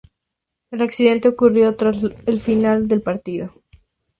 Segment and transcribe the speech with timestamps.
[0.71, 1.95] El accidente ocurrió tras
[2.25, 3.53] el final del partido.